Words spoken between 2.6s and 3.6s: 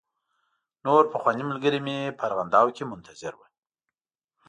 کې منتظر و.